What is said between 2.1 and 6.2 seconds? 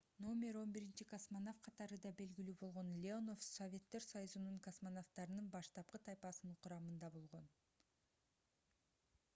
белгилүү болгон леонов советтер союзунун космонавттарынын баштапкы